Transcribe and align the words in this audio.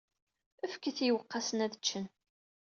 Fket-t 0.71 0.99
i 1.01 1.05
yiweqqasen 1.05 1.63
ad 1.65 1.71
t-ččen. 1.73 2.05